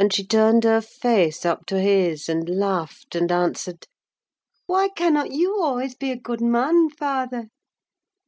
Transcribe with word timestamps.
And 0.00 0.12
she 0.12 0.26
turned 0.26 0.64
her 0.64 0.80
face 0.80 1.46
up 1.46 1.64
to 1.66 1.80
his, 1.80 2.28
and 2.28 2.48
laughed, 2.48 3.14
and 3.14 3.30
answered, 3.30 3.86
"Why 4.66 4.88
cannot 4.88 5.30
you 5.30 5.56
always 5.62 5.94
be 5.94 6.10
a 6.10 6.16
good 6.16 6.40
man, 6.40 6.88
father?" 6.90 7.46